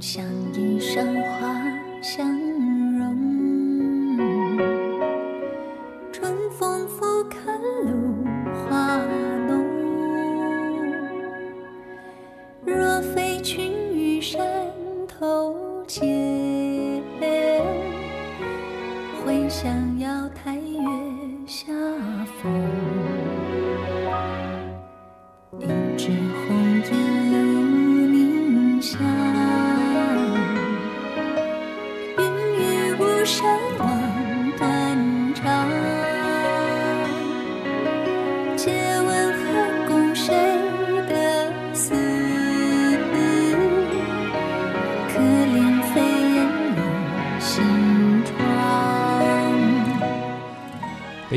[0.00, 1.54] 像一山花
[2.00, 2.57] 香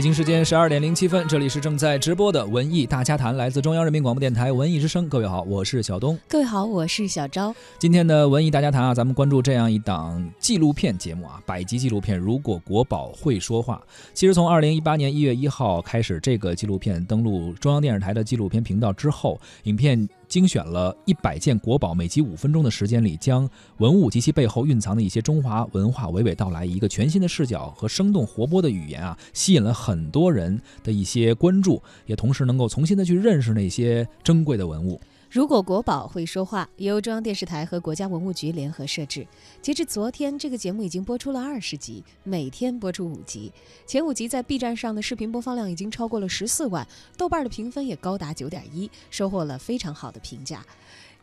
[0.01, 5.07] 北京时间十二点零七分，这里是正在直播的文艺大家谈，来自中央人民广播电台文艺之声。
[5.07, 6.17] 各位好，我是小东。
[6.27, 7.53] 各位好，我是小昭。
[7.77, 13.79] 今天的文艺大家谈啊，咱们关注这样一档纪录片节目啊，百集纪录片《如果国宝会说话》。
[14.15, 23.48] 其实从二零一八年一月一号开始，这个纪录片登陆中央电视台的纪录片频道之后，影片精选了一百件国宝，每集五分钟的时间里，将
[23.79, 35.01] 文物及其背后蕴藏的一些中华文化娓娓道来，一个全新的视角和生动活泼的语言啊，吸引了很多人的一些关注，也同时能够重新的去认识那些珍贵的文物。
[35.32, 39.26] 如果国宝会说话，由中央电视台和国家文物局联合摄制。
[39.62, 43.49] 截至昨天，这个节目已经播出了二十集，每天播出五集。
[43.88, 50.65] 前五集在 B 站上的视频播放量已经超过了十四万，豆瓣的评分也高达九点一，收获了非常好的评价。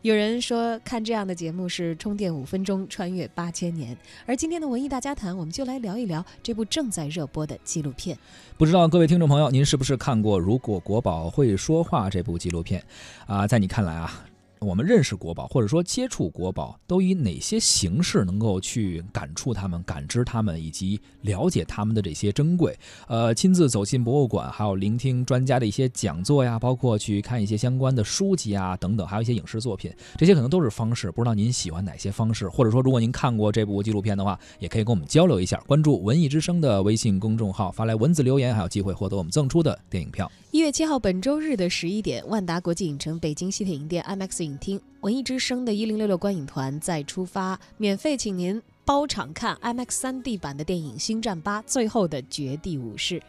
[0.01, 3.97] 有人说看这样的节目是充电五分钟，穿越八千年。
[4.25, 8.17] 而今天的文艺大家谈，我们就来聊一聊这部正在热播的纪录片。
[8.57, 12.81] 不知道各位听众朋友，您是不是看过《如果国宝会说话》这部纪录片？
[13.27, 14.23] 啊，在你看来啊，
[14.59, 22.77] 我们认识国宝或者说接触国宝，都以哪些形式能够去感触他们、感知他们以及了解他们的这些珍贵？
[23.07, 31.11] 呃，亲自走进博物馆，还有聆听专家的一些讲座呀，包括去看一些相关的书籍啊等等，还有一些影视作品，这些可能都是方式。
[31.11, 32.49] 不知道您喜欢哪些方式？
[32.49, 35.57] 或者说，如果您看过这部纪录片的话，也可以跟我们交流一下。
[35.67, 40.29] 关注“文艺之声”的微信公众号，发来文字留言，还有机会获得我们赠出的电影票。
[40.51, 53.19] 一月七号，本周日的十一点，万达国际影城北京西铁营店 IMAX 影厅，文艺之声的一零六六观影团再出发，免费请您包场看 IMAX 3D 版的电影《星战八：最后的绝地武士》。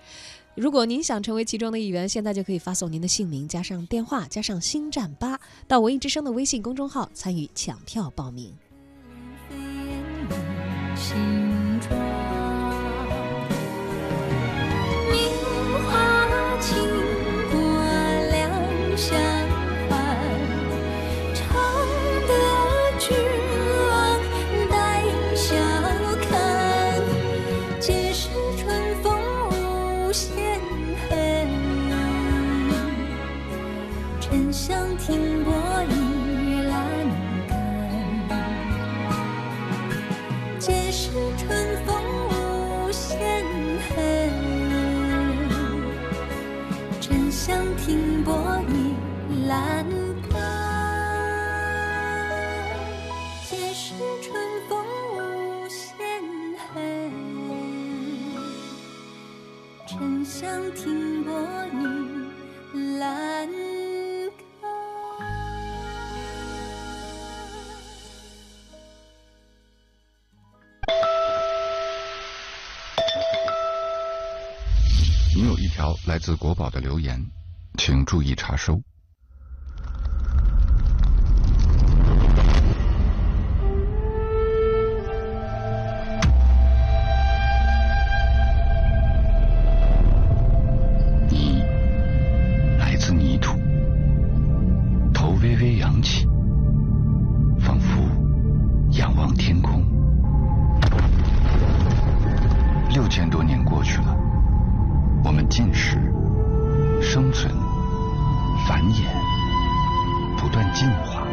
[0.57, 5.37] 如果您想成为其中的一员，现在就可以发送您的姓名加上电话加上《星战八》
[5.69, 8.53] 到文艺之声的微信公众号参与抢票报名。
[59.91, 61.33] 沉香停泊
[61.73, 64.71] 倚栏杆。
[75.35, 77.21] 您有一条来自国宝的留言，
[77.77, 78.81] 请注意查收。
[103.01, 104.15] 六千多年过去了。
[105.25, 105.97] 我们进食、
[107.01, 107.51] 生存、
[108.69, 109.07] 繁衍，
[110.37, 111.27] 不断进化。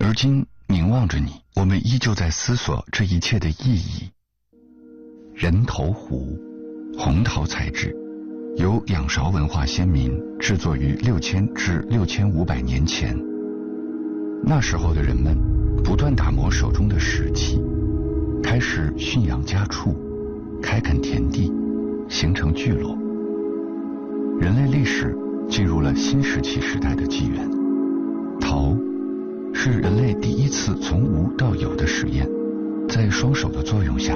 [0.00, 4.10] 而今凝望着你，我们依旧在思索这一切的意义。
[5.32, 6.36] 人头壶，
[6.98, 7.94] 红陶材质，
[8.56, 13.27] 由仰韶文化先民制作于六千至六千五百年前。
[14.42, 15.36] 那时候的人们
[15.84, 17.60] 不断打磨手中的石器，
[18.42, 19.94] 开始驯养家畜，
[20.62, 21.52] 开垦田地，
[22.08, 22.96] 形成聚落。
[24.40, 25.14] 人类历史
[25.48, 27.48] 进入了新石器时代的纪元。
[28.40, 28.74] 陶
[29.52, 32.26] 是人类第一次从无到有的实验，
[32.88, 34.14] 在双手的作用下，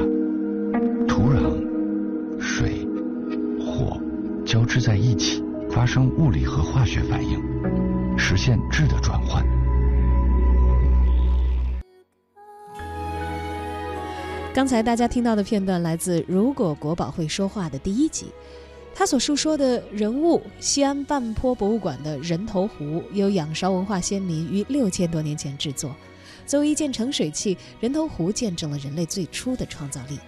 [1.06, 1.52] 土壤、
[2.38, 2.86] 水、
[3.60, 4.00] 火
[4.46, 7.38] 交织在一起，发生物理和化学反应，
[8.16, 9.44] 实现质的转换。
[14.54, 18.26] 刚才大家听到的片段来自《如果国宝会说话》的第一集，
[18.94, 25.96] 他所述说的人物——西安半坡博物馆的人头壶，由仰韶文化先民于六千多年前制作。
[26.44, 30.18] 作为一件盛水器，人头壶见证了人类最初的创造力。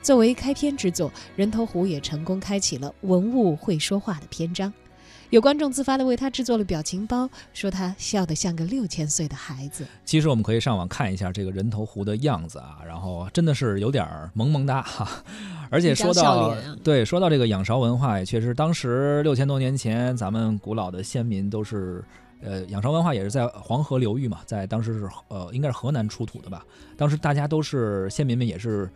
[0.00, 4.72] 作为开篇之作，人头壶也成功开启了文物会说话的篇章。
[5.34, 9.84] 有观众自发地为他制作了表情包，说他笑得像个六千岁的孩子。
[10.04, 15.24] 其实我们可以上网看一下这个人头壶的样子啊，然后真的是有点萌萌哒哈。
[15.70, 22.04] 而且说到啊对，说到这个仰韶文化，也确实当时六千多年前，咱们古老的先民都是。
[22.40, 26.62] 呃，仰韶文化也是在黄河流域嘛，在当时是呃，应该是河南出土的吧。
[26.94, 28.88] 当时大家都是先民们，也是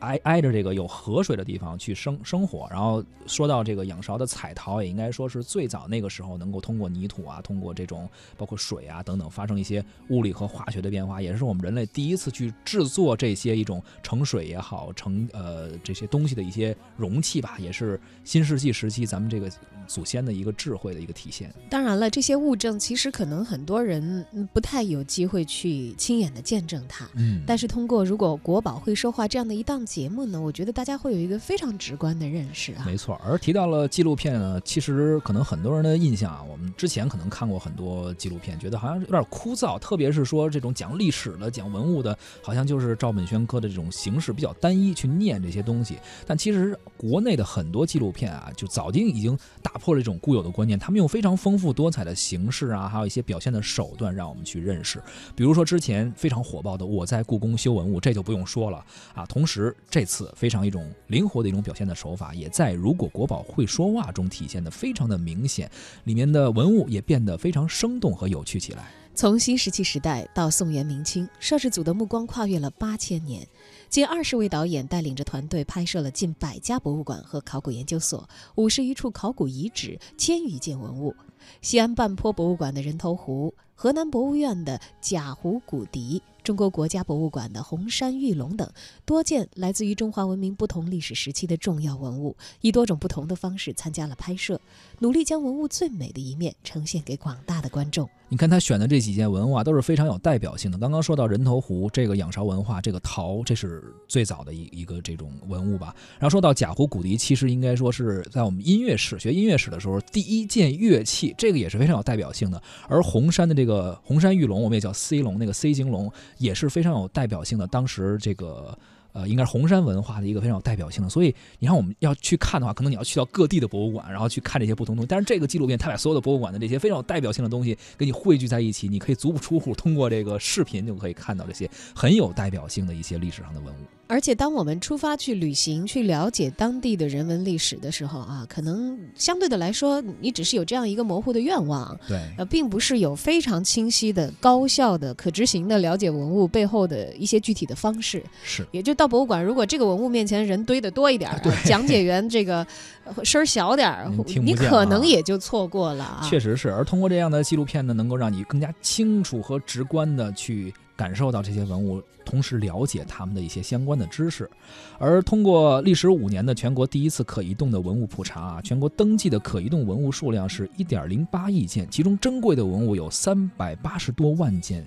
[0.00, 2.68] 挨挨着这个有河水的地方去生生活。
[2.70, 19.50] 然后说到这个仰韶的彩陶，也应该说是最早那个时候能够通过泥土啊，通过这种包括水啊等等发生一些物理和化学的变化，也是我们人类第一次去制作这些一种盛水也好，盛呃这些东西的一些容器吧，也是新世纪时期咱们这个
[19.86, 21.52] 祖先的一个智慧的一个体现。
[21.68, 27.08] 当然了，这些物证其实可能很多人嗯不太有机会去亲眼的见证它。
[27.14, 32.84] 嗯但是通过如果国宝会说话这样的一档节目呢，我觉得大家会有一个非常直观的认识啊。
[32.86, 45.98] 没错，而提到了纪录片呢，其实可能很多人的印象啊，我们之前可能看过很多纪录片，觉得好像有点枯燥，特别是说这种讲历史的、讲文物的，好像就是照本宣科的这种形式比较单一，去念这些东西。
[46.24, 55.02] 但其实国内的很多纪录片啊，就早经已经打破了这种固有的观念，他们用非常丰富多彩的形式啊，还有一些表现的手段，让我们去认识。
[55.34, 58.84] 比如说之前非常火爆的《我在故宫修文物》，这就不用说了
[59.14, 59.26] 啊。
[59.26, 65.70] 同时，这次非常一种灵活的一种表现的手法，也在《如果国宝会说话》中体现的非常的明显，
[66.04, 68.90] 里面的文物也变得非常生动和有趣起来。
[69.12, 73.46] 从新石器时代到宋元明清，摄制组的目光跨越了八千年，
[73.88, 81.14] 近二十位导演带领着团队拍摄了近百家博物馆和考古研究所，五十余处考古遗址，千余件文物。
[81.60, 88.68] 西安半坡博物馆的人头壶，河南博物院的贾湖骨笛，中国国家博物馆的红山玉龙等，
[89.04, 94.60] 多件来自于中华文明不同历史时期的重要文物，以多种不同的方式参加了拍摄，
[94.98, 98.10] 努力将文物最美的一面呈现给广大的观众。
[98.28, 100.78] 你看他选的这几件文物啊，都是非常有代表性的。
[100.78, 105.94] 刚刚说到人头壶，这个仰韶文化，这个陶，这是最早的一一个这种文物吧。
[106.18, 112.60] 然后说到贾湖骨笛，其实应该说是在我们音乐史学音乐史的时候第一件乐器，这个也是非常有代表性的。
[112.88, 117.64] 而红山的这个红山玉龙，我们也叫 C 龙，那个 C 型龙也是非常有代表性的。
[117.68, 118.76] 当时这个。
[119.12, 125.08] 呃，应该是红山文化的一个非常有代表性的，所以你看我们要去看的话，可能你要去到各地的博物馆，然后去看这些不同东西。
[125.08, 133.99] 但是这个纪录片，它把所有的博物馆的这些非常有代表性的东西给你汇聚在一起，你可以足不出户，通过这个视频就可以看到这些很有代表性的一些历史上的文物。
[134.10, 148.20] 而且，当我们出发去旅行、去了解当地的人文历史的时候啊，可能相对的来说，你只是有这样一个模糊的愿望，对，呃，并不是有非常清晰的、高效的、可执行的了解文物背后的一些具体的方式。
[148.42, 148.66] 是。
[148.72, 152.66] 也就到博物馆，如果这个文物面前人堆得多一点儿， 对讲解员这个
[153.04, 154.10] 呃声儿小点儿
[154.42, 156.26] 你可能啊也就错过了啊。
[156.28, 164.50] 确实是，而通过这样的纪录片呢，能够让你更加清楚和直观的去感受到这些文物，同时了解他们的一些相关的知识。
[164.98, 174.86] 而通过历时五年的全国第一次可移动的文物普查啊，全国登记的可移动文物数量是一点零八亿件，其中珍贵的文物有三百八十多万件。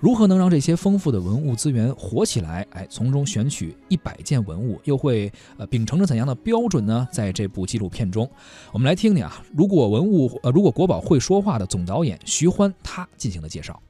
[0.00, 2.66] 如何能让这些丰富的文物资源活起来？
[2.72, 7.06] 哎，从中选取一百件文物，又会呃秉承着怎样的标准呢？
[7.12, 8.28] 在这部纪录片中，
[8.72, 13.80] 我们来听听啊，如果文物呃如果国宝会说话的总导演徐欢他进行的介绍。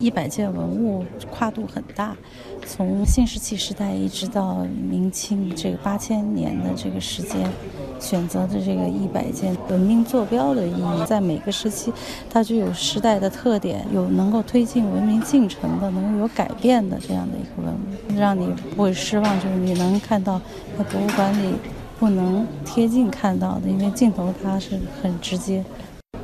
[0.00, 2.16] 一百件文物跨度很大，
[2.64, 7.50] 从新石器时代一直到明清这个八千年的这个时间，
[7.98, 11.92] 选择的这个一百件文明坐标的意义，在每个时期
[12.30, 20.40] 它具有时代的特点，有能够推进文明进程的、能够有改变的这样的一个文物，让你不会失望，就是你能看到
[20.78, 21.56] 在博物馆里
[21.98, 25.64] 不能贴近看到的，因为镜头它是很直接。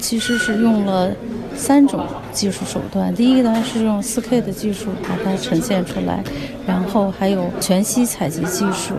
[0.04, 1.10] 其实是用了
[1.56, 6.22] 三种技术手段，第一个呢是用 4K 的技术把它呈现出来，
[6.66, 8.94] 然后还有全息采集技术、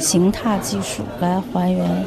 [0.00, 2.04] 形踏技术来还原。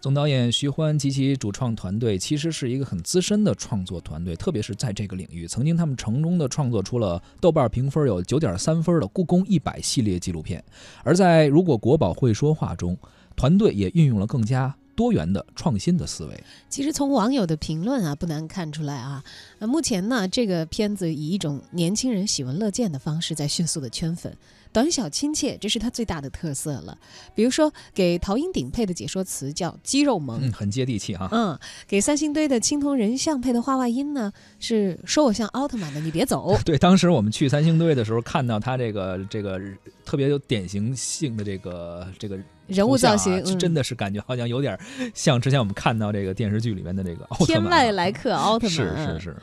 [0.00, 10.64] 总导演徐欢及其主创团队其实是一个很资深的创作团队，特别是在这个领域，曾经他们成功的创作出了豆瓣评分有九点三分的《故宫一百》系列纪录片。
[11.04, 12.96] 而在《如果国宝会说话》中，
[13.36, 16.44] 团队也运用了更加多元的创新的思维。
[16.68, 19.22] 其实从网友的评论啊，不难看出来啊，
[19.58, 24.36] 呃，目前呢，这个片子以一种年轻人喜闻乐见的方式在迅速的圈粉。
[24.72, 26.96] 短小亲切，这是它最大的特色了。
[27.34, 31.28] 比如说，给陶英鼎配的解说词叫“肌肉萌”，嗯，很接地气哈。
[31.30, 36.56] 嗯，给三星堆的青铜人像配的画外音呢，是说我像奥特曼的，你别走。
[36.64, 39.60] 对，当时我们去三星堆的时候，看到他这个这个
[40.06, 44.78] 特别有典型性的这个这个人物造型，啊、真的是感觉好像有点
[45.14, 47.46] 像之前我们看到这个电视剧里面的这个奥特曼。
[47.46, 49.36] 天外来客奥特曼，是是是。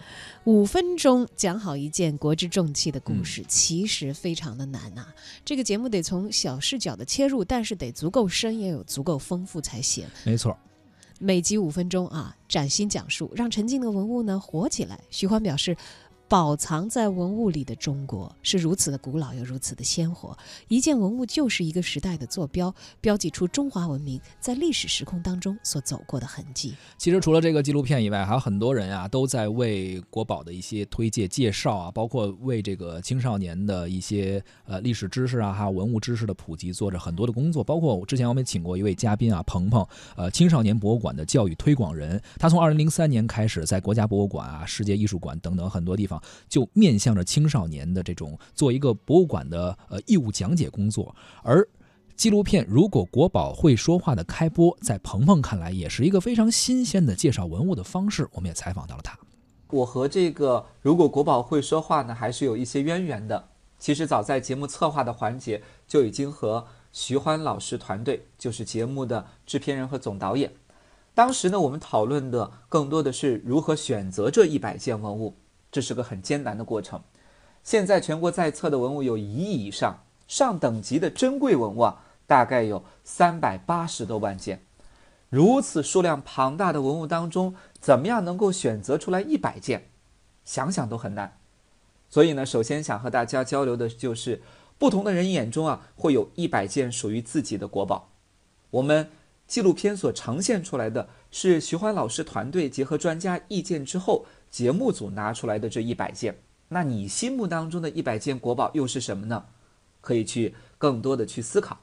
[0.46, 5.06] 五分钟讲好一件国之重器的故事，其实非常的难呐。
[5.46, 10.06] 这个节目得从小视角的切入，但是得足够深，也有足够丰富才行。
[10.24, 10.58] 没错，
[11.20, 15.00] 每集五分钟啊，崭新讲述，让沉静的文物呢活起来。
[15.10, 15.76] 徐欢表示。
[16.30, 22.72] 宝藏在文物里的中国是如此的古老又如此的鲜活，一件文物就是一个时代的坐标，
[23.02, 26.76] 标记出中华文明在历史时空当中所走过的痕迹。
[27.00, 37.64] 其实除了这个纪录片以外，还有很多人啊都在为国宝的一些推介介绍啊，包括为这个青少年的一些呃历史知识啊，还有文物知识的普及做着很多的工作。
[37.64, 39.84] 包括之前我们请过一位嘉宾啊，鹏鹏，
[40.16, 46.19] 呃，青少年博物馆的教育推广人，他从二零零三年开始在国家博物馆啊、世界艺术馆等等很多地方。
[46.48, 51.68] 就面向着青少年的这种做一个博物馆的呃义务讲解工作，而
[52.16, 58.28] 纪录片《如果国宝会说话》的开播，在鹏鹏看来也是一个非常新鲜的介绍文物的方式。
[58.34, 59.18] 我们也采访到了他。
[59.72, 63.50] 我和这个《如果国宝会说话》呢，还是有一些渊源的。
[63.78, 70.52] 其实早在节目策划的环节，就已经和徐欢老师团队，就是节目的制片人和总导演，
[71.14, 75.36] 当时呢，我们讨论的更多的是如何选择这一百件文物。
[75.72, 77.02] 这是个很艰难的过程。
[77.64, 84.62] 现在全国在册的文物有一亿以上，上等级的珍贵文物啊，大概有三百八十多万件。
[85.30, 89.90] 如此数量庞大的文物当中，怎么样能够选择出来一百件？
[90.46, 91.38] 想想都很难。
[92.10, 94.42] 所以呢，首先想和大家交流的就是，
[94.80, 98.10] 不同的人眼中啊，会有一百件属于自己的国宝。
[98.72, 99.12] 我们
[99.46, 104.26] 纪录片所呈现出来的是徐欢老师团队结合专家意见之后。
[104.50, 106.38] 节目组拿出来的这一百件，
[106.68, 109.46] 那你心目当中的一百件国宝又是什么呢？
[110.02, 111.80] 可以去更多的去思考。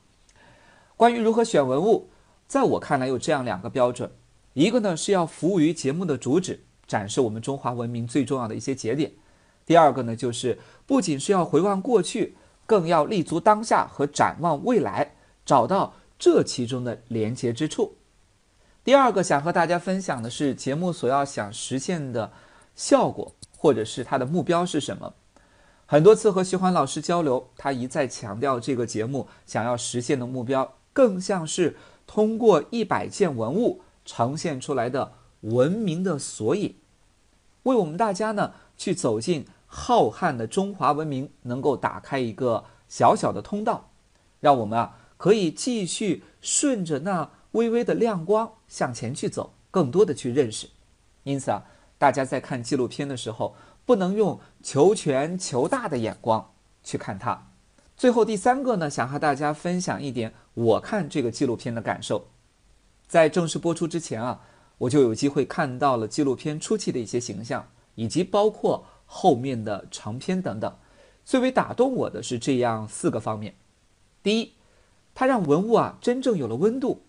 [0.96, 2.08] 关于如何选文物，
[2.48, 4.10] 在我看来有这样两个标准：
[4.54, 9.10] 一个呢是要服务于节目的主旨，展示我们中华文明最重要的一些节点；
[9.66, 17.96] 第二个呢就是不仅是要回望过去，更要立足当下和展望未来，找到这其中的连接之处。
[18.82, 22.32] 第二个想和大家分享的是节目所要想实现的。
[22.76, 25.14] 效果或者是他的目标是什么？
[25.86, 36.76] 很多次和徐欢老师交流，他一再强调这个节目想要实现的目标，更像是通过一百件文物呈现出来的文明的索引，
[37.62, 43.90] 为我们大家呢去走进浩瀚的中华文明，能够打开一个小小的通道，
[44.40, 50.68] 让我们啊可以继续顺着那微微的亮光向前去走，更多的去认识。
[51.22, 51.64] 因此啊。
[51.98, 57.48] 大家在看纪录片的时候，不能用求全求大的眼光去看它。
[57.96, 62.28] 最后第三个呢，想和大家分享一点我看这个纪录片的感受。
[63.06, 64.42] 在正式播出之前啊，
[64.78, 70.76] 我就有机会看到了纪录片初期的一些形象，以及包括后面的长篇等等。
[71.24, 73.54] 最为打动我的是这样四个方面：
[74.22, 74.52] 第一，
[75.14, 77.05] 它让文物啊真正有了温度。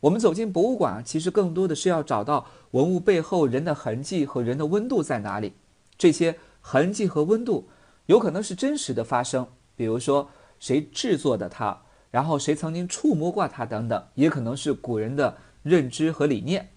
[0.00, 5.54] 我们走进博物馆，其实更多的是要找到文物背后人的痕迹和人的温度在哪里。
[5.96, 7.68] 这些痕迹和温度
[8.06, 11.76] 有可能是真实的发生，比如说谁制作的它，
[12.12, 16.68] 然后谁曾经触摸过它等等，也可能是古人的认知和理念。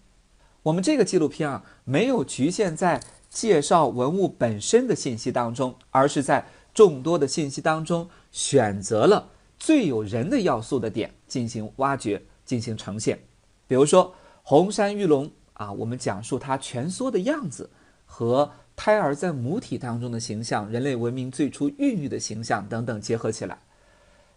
[0.64, 12.24] 我们这个纪录片啊，没有局限在介绍文物本身的信息当中，而是在众多的信息当中选择了最有人的要素的点进行挖掘。
[12.52, 13.18] 进行呈现，
[13.66, 17.70] 比如说红山玉龙啊，我们讲述它蜷缩的样子
[18.06, 23.58] 和胎儿在母体当中的形象，人类文明最初孕育的形象等等结合起来。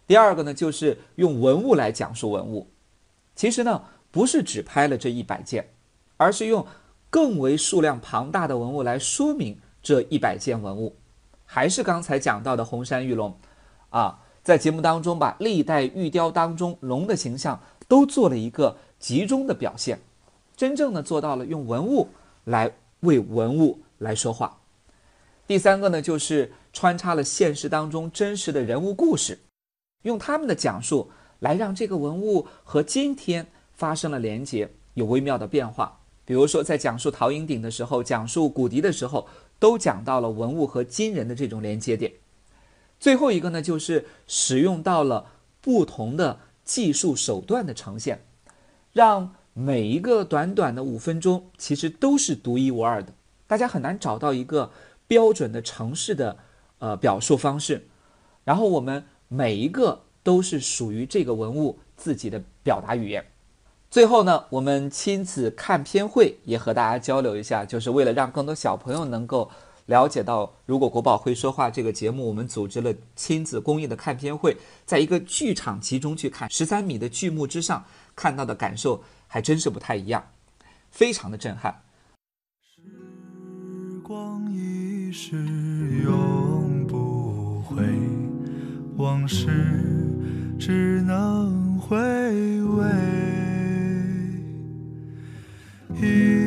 [0.07, 2.71] 第二个呢，就是用文物来讲述文物。
[3.35, 5.73] 其实呢，不是只拍了这一百件，
[6.15, 6.65] 而是用
[7.09, 10.95] 更为数量庞大的文物来说明这一百件文物。
[11.43, 13.37] 还是刚才讲到的红山玉龙
[13.89, 19.99] 啊，在节目当中把历代玉雕当中龙的形象都做了一个集中的表现，
[20.55, 22.09] 真正的做到了用文物
[22.45, 24.57] 来为文物来说话。
[25.47, 29.37] 第三个呢，就是穿插了现实当中真实的人物故事，
[30.01, 35.99] 用他们的讲述来让这个文物和今天发生了连接，有微妙的变化。
[36.25, 39.27] 比如说，在讲述陶银鼎的时候，讲述古笛的时候，
[39.59, 42.11] 都讲到了文物和今人的这种连接点。
[42.99, 45.27] 最后一个呢，就是使用到了
[45.61, 48.25] 不同的技术手段的呈现，
[48.91, 53.13] 让每一个短短的五分钟其实都是独一无二的，
[53.47, 54.71] 大家很难找到一个。
[55.07, 56.35] 标准的城市的
[56.79, 57.87] 呃表述方式，
[58.43, 63.23] 然后我们每一个都是属于这个文物自己的表达语言。
[63.91, 69.51] 最后呢，我们亲子看片会也和大家交流一下，就是为了让更多小朋友能够
[69.85, 80.25] 了解到，如果国宝会说话这个节目，我们组织了亲子公益的看片会，在一个剧场集中去看十三米的剧目之上看到的感受，还真是不太一样，
[80.89, 81.83] 非常的震撼。
[82.63, 82.81] 时
[84.01, 85.35] 光一逝
[86.03, 87.83] 永不回，
[88.97, 89.47] 往事
[90.59, 91.95] 只能回
[92.63, 92.85] 味。
[95.97, 96.44] 忆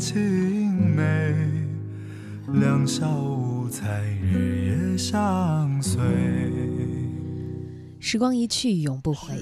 [0.00, 1.34] 青梅，
[2.58, 6.00] 两小无猜，日夜相随。
[7.98, 9.34] 时光一去永不回。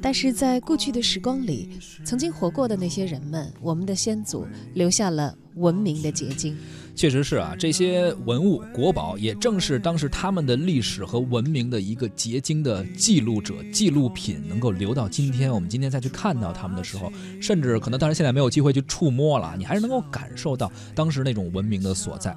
[0.00, 6.56] 但是在过去的时光里，曾经活过的那些人们，我们的先祖留下了文明的结晶。
[6.94, 15.52] 确实是啊，这些文物国宝也正是当时他们的历史和文明的一个结晶的记录者、纪录品，能够留到今天。
[15.52, 22.34] 我们今天再去看到他们的时候，甚至可能当然现在没有机会去触摸了，你还是能够感受到当时那种文明的所在。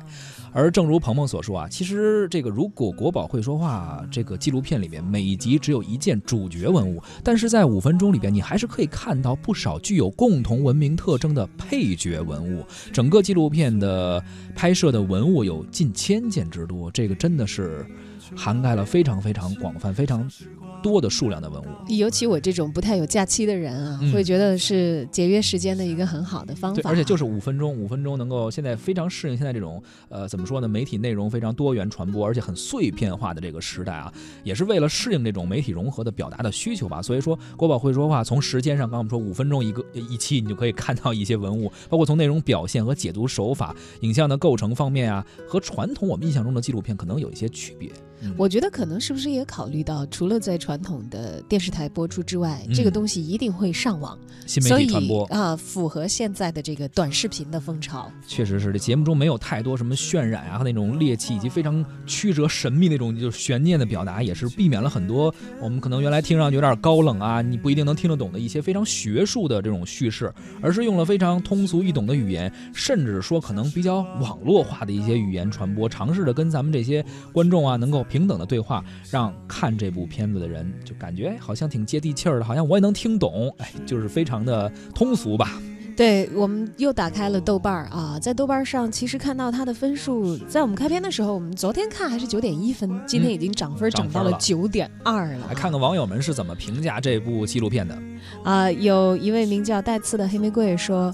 [0.52, 12.66] 而正如鹏鹏所说啊，其实这个如果国宝会说话这个纪录片里面，每集只有一件主角文物，但是在五分钟里边，你还是可以看到不少具有共同文明特征的配角文物。
[12.92, 14.24] 整个纪录片的。
[14.56, 17.86] 拍摄的文物有近千件之多，这个真的是
[18.36, 20.30] 涵盖了非常非常广泛、非常。
[20.82, 26.82] 多的数量的文物，尤其我这种不太有假期的人啊，会觉得是节约时间的一个很好的方法。
[26.90, 30.68] 而且就是五分钟，五分钟能够现在非常适应现在这种呃怎么说呢？
[30.68, 34.12] 媒体内容非常多元传播，而且很碎片化的这个时代啊，
[34.44, 37.02] 也是为了适应这种媒体融合的表达的需求吧。
[37.02, 47.92] 所以说，国宝会说话，从时间上，刚刚我们说五分钟一个一期，你就可以看到一些文物，包括从内容表现和解读手法、影像的构成方面啊，和传统我们印象中的纪录片可能有一些区别。
[48.36, 58.12] 我觉得可能是不是也考虑到，除了在传统的电视台播出之外，这个东西一定会上网，新媒体传播啊，符合现在的这个短视频的风潮。
[58.28, 78.04] 确实是，这节目中没有太多什么渲染啊和那种猎奇以及非常曲折神秘那种就是悬念的表达，也是避免了很多我们可能原来听上去有点高冷啊，你不一定能听得懂的一些非常学术的这种叙事，而是用了非常通俗易懂的语言，甚至说可能比较网络化的一些语言传播，尝试着跟咱们这些观众啊能够。
[78.18, 85.62] 平等的对话，让看这部片子的人就感觉好像挺接地气儿的，好像我也能听懂，哎，就是非常的通俗吧。
[85.96, 95.48] 对我们又打开了豆瓣儿啊，在豆瓣上其实看到它的分数，在我们开篇的时候，我们昨天看还是九点一分，今天已经涨分涨到了九点二了。
[95.48, 97.98] 来看看网友们是怎么评价这部纪录片的。
[98.44, 101.12] 啊，有一位名叫带刺的黑玫瑰说。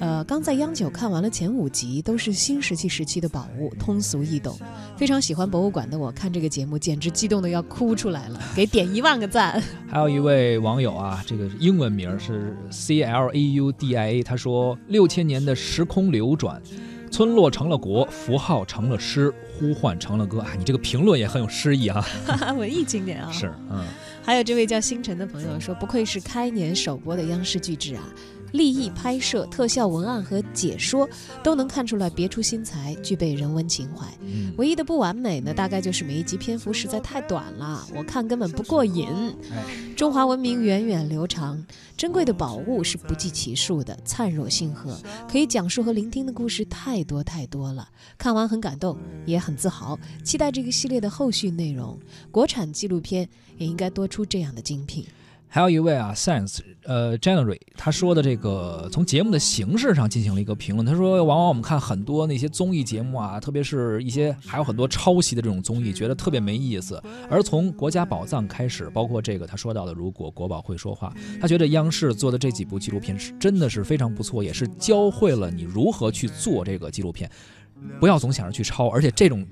[0.00, 4.58] 呃，刚在央九看完了前五集，都是新石器时期的宝物，通俗易懂。
[4.96, 9.62] 非常喜欢博物馆的我，看这个节目简直激动的要哭出来了， 给点一万个赞。
[9.88, 16.60] 还有一位网友啊，这个英文名是 C L A U D I A，他说六千年的时空流转，
[17.10, 20.40] 村落成了国，符号成了诗，呼唤成了歌。
[20.40, 22.04] 啊，你这个评论也很有诗意啊，
[22.58, 23.30] 文艺青年啊。
[23.30, 23.84] 是，嗯。
[24.22, 28.02] 还有这位叫星辰的朋友说，不愧是开年首播的央视巨制啊。
[28.54, 31.08] 立意拍摄、特效文案和解说
[31.42, 34.06] 都能看出来别出心裁，具备人文情怀。
[34.56, 39.08] 唯一的不完美呢，大概就是每一集篇幅实在太短了，我看根本不过瘾。
[39.96, 44.96] 中华文明源远流长，珍贵的宝物是不计其数的，灿若星河，
[45.28, 47.88] 可以讲述和聆听的故事太多太多了。
[48.16, 51.98] 看完很感动，也很自豪，期待这个系列的后续内容。
[52.30, 55.04] 国产纪录片也应该多出这样的精品。
[55.54, 60.84] 还有一位啊，Science，呃，January，他说的这个从节目的形式上进行了一个评论。
[60.84, 67.00] 他说，往往我们看很多那些综艺节目啊，特别是一些还有很多抄袭的这种综艺，觉得特别没意思。
[67.30, 77.30] 而从国家宝藏开始，包括这个他说到的，如果国宝会说话，他觉得央视做的这几部纪录片是真的是非常不错，也是教会了你如何去做这个纪录片，
[78.00, 79.46] 不要总想着去抄，而且这种。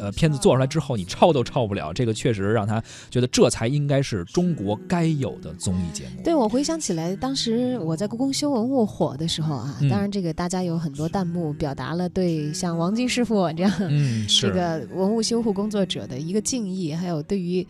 [0.00, 1.92] 呃片子做出来之后，你抄都抄不了。
[1.92, 6.22] 这个确实让他觉得这才应该是中国该有的综艺节目。
[6.24, 17.66] 对我回想起来，当时我在故宫修文物火的时候啊，嗯当然这个大家有很多弹幕表达了对像王晶师傅这样嗯，这个文物修护工作者的一个敬意，还有对于。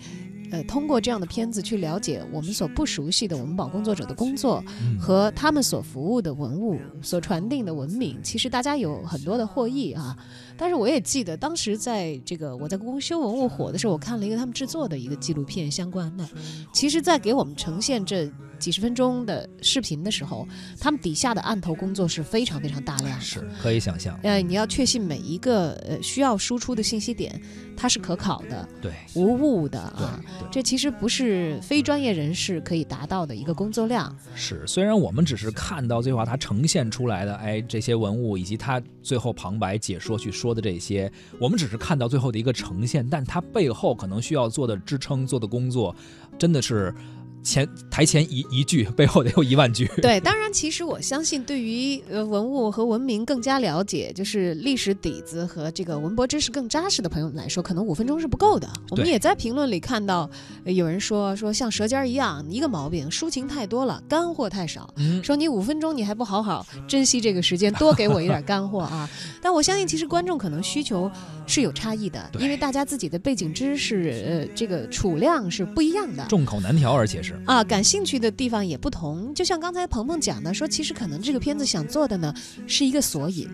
[0.50, 10.16] 呃，通过这样的片子去了解我们所不熟悉的文保工作者的工作嗯和他们所服务的文物、所传递的文明，其实大家有很多的获益啊。
[10.56, 16.28] 但是我也记得，当时在这个我在故宫修文物火的时候，我看了一个他们制作的一个纪录片相关的。
[16.72, 20.46] 其实，在给我们呈现这几十分钟的视频的时候，
[20.78, 23.24] 他们底下的案头工作是非常非常大量的。
[23.24, 27.40] 是可以想象，呃，你要确信每一个呃需要输出的信息点，
[27.76, 30.22] 它是可考的、对无误的啊。
[30.52, 34.14] 这其实不是非专业人士可以达到的一个工作量。
[34.34, 45.94] 是，虽然我们只是看到最后它呈现出来的，哎，这些文物以及它最后旁白解说去说的这些，我们只是看到最后的一个呈现，但它背后可能需要做的支撑、做的工作，
[46.38, 46.94] 真的是
[47.42, 49.90] 前台前一一句，背后得有一万句。
[50.02, 58.68] 对，当然，其实我相信，对于呃文物和文明更加了解，就是历史底子和这个文博知识更扎实的朋友们来说，可能五分钟是不够的。
[58.90, 60.28] 我们也在评论里看到，
[60.64, 64.92] 呃有人说说像《舌尖》一样，一个毛病，抒情太多了，干货太少。
[64.96, 69.08] 嗯，说你五分钟你还不好好珍惜这个时间，多给我一点干货啊！
[69.40, 71.10] 但我相信，其实观众可能需求
[71.46, 76.24] 是有差异的，因为大家自己的背景知识、呃，这个储量是不一样的。
[76.28, 79.34] 众口难调，而且是啊，感兴趣的地方也不同。
[79.34, 82.34] 就像刚才鹏鹏讲的，说其实可能这个片子想做的呢
[82.66, 83.48] 是一个索引，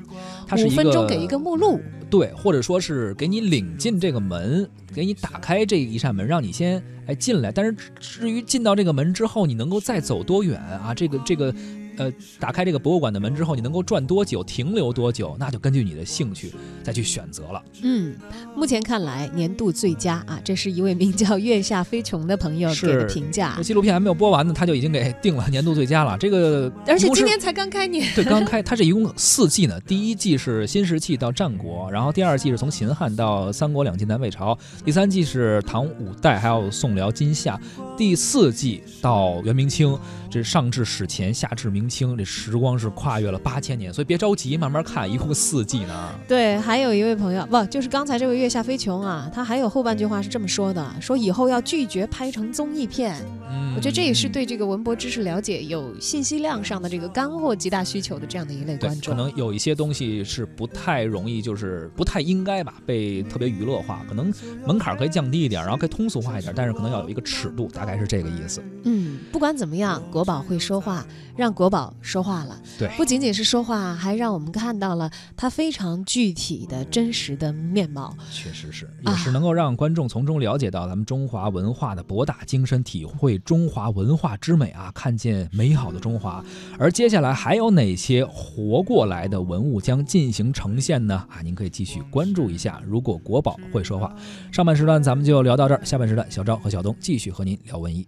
[0.52, 1.80] 五分钟给一个目录。
[2.08, 7.50] 对，或者说是给你领进这个门，给你打开这一扇门，让你先哎进来。
[7.50, 10.94] 但是至至于进到这个门之后，你能够再走多远啊？
[10.94, 11.52] 这个这个，
[11.96, 17.62] 呃，打开这个博物馆的门之后，你能够转多久，停留多久，那就根据你的兴趣再去选择了。
[17.82, 18.14] 嗯，
[18.54, 23.62] 目前看来年度最佳啊，这是一位名叫月下飞琼的朋友给的评价这。
[23.62, 26.16] 纪录片还没有播完呢，他就已经给定了年度最佳了。
[26.18, 29.80] 这个而且今年才刚开年，对，刚开，它是一共四季呢。
[29.80, 37.60] 第一季是新石器到战国，然后第二季是从秦汉到三国两晋南北朝，第三季是唐五代，还有宋辽金夏，
[37.96, 39.98] 第四季到元明清，
[40.30, 43.92] 这上至史前，下至明清，这时光是跨越了八千年。
[43.92, 46.10] 所以别着急，慢慢看，一共四季呢。
[46.28, 53.16] 对，还有一位朋友，不就是刚才这位月下飞琼啊，他还有后半句话是这么说的：说以后要拒绝拍成综艺片。
[53.50, 59.14] 嗯，我觉得这也是对这个文博知识了解有信息量上的这个干货极大需求的这样的一类观，众。
[59.14, 64.32] 可能有一些东西是不太容易，就是不太应该吧，被特别娱乐化，可能
[64.66, 68.62] 门槛可以降低一点，然后可以通俗化一点，但是可能要有一个尺度，大概是这个意思。
[68.84, 72.60] 嗯，不管怎么样，国宝会说话，让国宝说话了。
[72.78, 78.16] 对不仅仅是说话，还让我们看到了他非常具体的真实的面貌。
[78.30, 86.44] 确实是，啊也是能够让观众从中了解到咱们中华文化的博大精深，体会中华文化之美啊，看见美好的中华。
[86.78, 91.14] 而接下来还有哪些活过来的文物将进行呈现呢？
[91.30, 92.82] 啊，您可以继续关注一下。
[92.86, 94.14] 如果国宝会说话，
[94.52, 98.06] 上半时段咱们就聊到这儿，下半时段小赵和小东继续和您聊文艺。